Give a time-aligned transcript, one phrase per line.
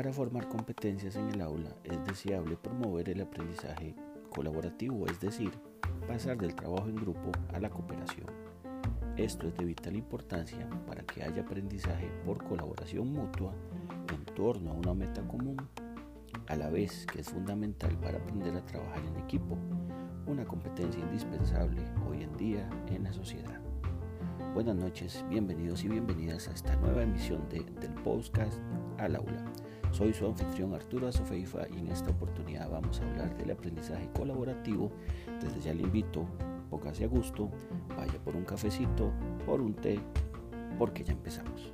[0.00, 3.94] Para formar competencias en el aula es deseable promover el aprendizaje
[4.30, 5.50] colaborativo, es decir,
[6.08, 8.26] pasar del trabajo en grupo a la cooperación.
[9.18, 13.52] Esto es de vital importancia para que haya aprendizaje por colaboración mutua
[14.14, 15.58] en torno a una meta común,
[16.46, 19.58] a la vez que es fundamental para aprender a trabajar en equipo,
[20.26, 23.69] una competencia indispensable hoy en día en la sociedad.
[24.52, 28.58] Buenas noches, bienvenidos y bienvenidas a esta nueva emisión de, del podcast
[28.98, 29.44] Al Aula.
[29.92, 34.90] Soy su anfitrión Arturo Azofeifa y en esta oportunidad vamos a hablar del aprendizaje colaborativo.
[35.40, 36.26] Desde ya le invito,
[36.68, 37.48] póngase a gusto,
[37.96, 39.12] vaya por un cafecito,
[39.46, 40.00] por un té,
[40.76, 41.72] porque ya empezamos.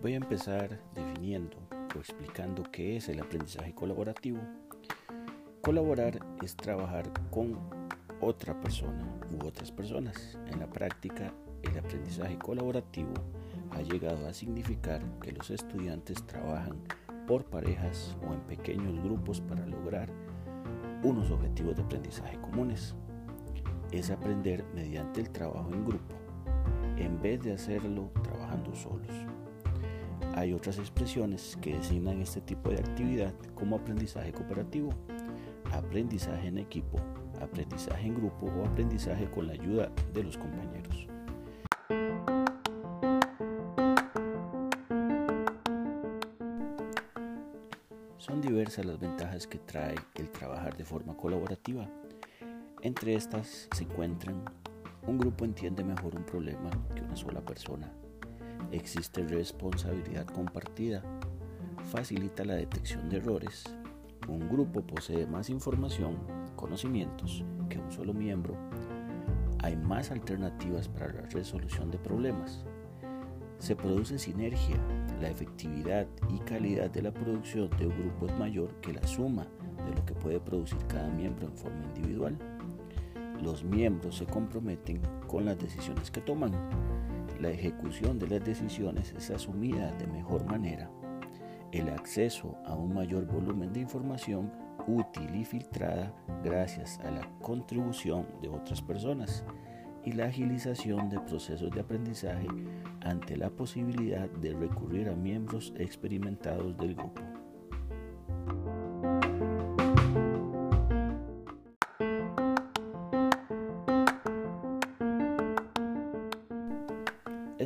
[0.00, 0.78] Voy a empezar
[1.26, 1.56] definiendo
[1.94, 4.38] o explicando qué es el aprendizaje colaborativo.
[5.60, 7.58] Colaborar es trabajar con
[8.20, 10.38] otra persona u otras personas.
[10.46, 13.12] En la práctica, el aprendizaje colaborativo
[13.72, 16.76] ha llegado a significar que los estudiantes trabajan
[17.26, 20.08] por parejas o en pequeños grupos para lograr
[21.02, 22.94] unos objetivos de aprendizaje comunes.
[23.90, 26.14] Es aprender mediante el trabajo en grupo,
[26.96, 29.26] en vez de hacerlo trabajando solos.
[30.36, 34.90] Hay otras expresiones que designan este tipo de actividad como aprendizaje cooperativo,
[35.72, 36.98] aprendizaje en equipo,
[37.40, 41.08] aprendizaje en grupo o aprendizaje con la ayuda de los compañeros.
[48.18, 51.88] Son diversas las ventajas que trae el trabajar de forma colaborativa.
[52.82, 54.44] Entre estas se encuentran
[55.06, 57.90] un grupo entiende mejor un problema que una sola persona
[58.72, 61.02] Existe responsabilidad compartida.
[61.90, 63.64] Facilita la detección de errores.
[64.28, 66.16] Un grupo posee más información,
[66.56, 68.56] conocimientos que un solo miembro.
[69.62, 72.64] Hay más alternativas para la resolución de problemas.
[73.58, 74.76] Se produce sinergia.
[75.20, 79.46] La efectividad y calidad de la producción de un grupo es mayor que la suma
[79.86, 82.36] de lo que puede producir cada miembro en forma individual.
[83.42, 86.52] Los miembros se comprometen con las decisiones que toman
[87.40, 90.90] la ejecución de las decisiones es asumida de mejor manera.
[91.72, 94.52] El acceso a un mayor volumen de información
[94.86, 96.14] útil y filtrada
[96.44, 99.44] gracias a la contribución de otras personas
[100.04, 102.46] y la agilización de procesos de aprendizaje
[103.00, 107.20] ante la posibilidad de recurrir a miembros experimentados del grupo.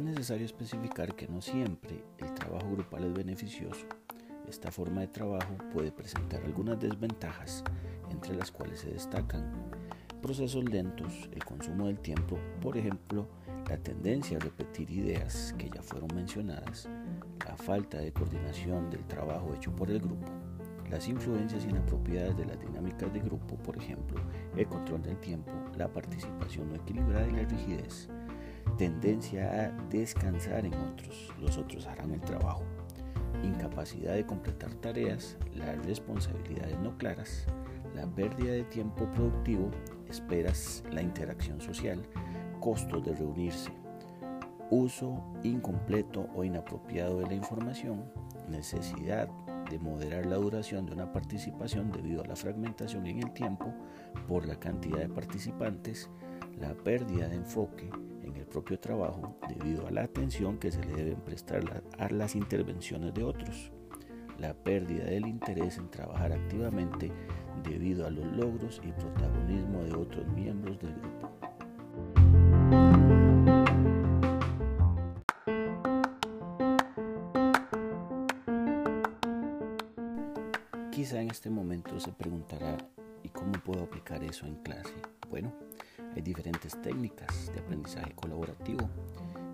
[0.00, 3.84] Es necesario especificar que no siempre el trabajo grupal es beneficioso.
[4.48, 7.62] Esta forma de trabajo puede presentar algunas desventajas,
[8.10, 9.52] entre las cuales se destacan
[10.22, 13.28] procesos lentos, el consumo del tiempo, por ejemplo,
[13.68, 16.88] la tendencia a repetir ideas que ya fueron mencionadas,
[17.46, 20.32] la falta de coordinación del trabajo hecho por el grupo,
[20.90, 24.18] las influencias inapropiadas de las dinámicas de grupo, por ejemplo,
[24.56, 28.08] el control del tiempo, la participación no equilibrada y la rigidez,
[28.76, 32.62] tendencia a descansar en otros, los otros harán el trabajo,
[33.42, 37.46] incapacidad de completar tareas, las responsabilidades no claras,
[37.94, 39.70] la pérdida de tiempo productivo,
[40.08, 42.02] esperas la interacción social,
[42.60, 43.72] costos de reunirse,
[44.70, 48.04] uso incompleto o inapropiado de la información,
[48.48, 49.28] necesidad
[49.68, 53.72] de moderar la duración de una participación debido a la fragmentación en el tiempo
[54.26, 56.10] por la cantidad de participantes,
[56.58, 57.90] la pérdida de enfoque,
[58.50, 63.22] propio trabajo debido a la atención que se le deben prestar a las intervenciones de
[63.22, 63.72] otros,
[64.38, 67.12] la pérdida del interés en trabajar activamente
[67.62, 71.30] debido a los logros y protagonismo de otros miembros del grupo.
[80.90, 82.76] Quizá en este momento se preguntará,
[83.30, 84.94] ¿y cómo puedo aplicar eso en clase?
[85.28, 85.52] Bueno,
[86.14, 88.90] hay diferentes técnicas de aprendizaje colaborativo.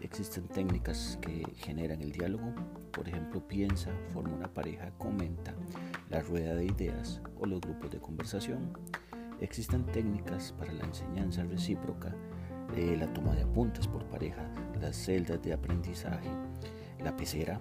[0.00, 2.52] Existen técnicas que generan el diálogo,
[2.90, 5.54] por ejemplo, piensa, forma una pareja, comenta,
[6.08, 8.72] la rueda de ideas o los grupos de conversación.
[9.40, 12.14] Existen técnicas para la enseñanza recíproca,
[12.76, 14.50] eh, la toma de apuntes por pareja,
[14.80, 16.30] las celdas de aprendizaje,
[17.02, 17.60] la pecera,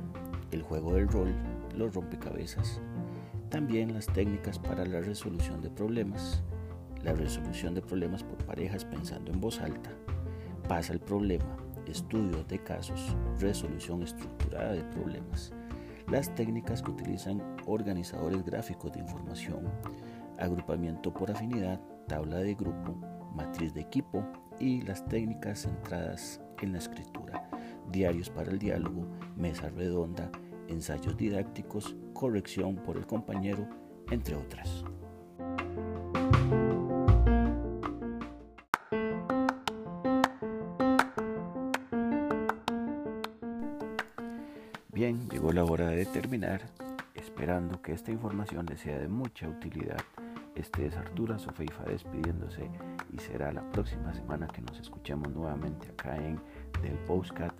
[0.51, 1.33] el juego del rol,
[1.75, 2.81] los rompecabezas.
[3.49, 6.43] También las técnicas para la resolución de problemas,
[7.03, 9.89] la resolución de problemas por parejas pensando en voz alta,
[10.67, 11.57] pasa el problema,
[11.87, 15.51] estudios de casos, resolución estructurada de problemas,
[16.07, 19.67] las técnicas que utilizan organizadores gráficos de información,
[20.37, 22.93] agrupamiento por afinidad, tabla de grupo,
[23.33, 24.23] matriz de equipo
[24.59, 27.49] y las técnicas centradas en la escritura,
[27.91, 30.29] diarios para el diálogo, mesa redonda,
[30.69, 33.67] ensayos didácticos, corrección por el compañero,
[34.09, 34.83] entre otras.
[44.91, 46.61] Bien, llegó la hora de terminar,
[47.15, 50.01] esperando que esta información les sea de mucha utilidad.
[50.55, 52.69] Este es Arturo Sofeifa despidiéndose
[53.13, 56.37] y será la próxima semana que nos escuchemos nuevamente acá en
[56.81, 57.53] Del Postcat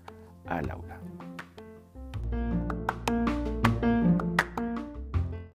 [0.47, 1.00] al Aula.